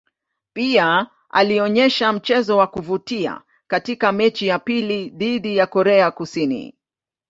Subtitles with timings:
[0.53, 6.73] Pia alionyesha mchezo wa kuvutia katika mechi ya pili dhidi ya Korea Kusini.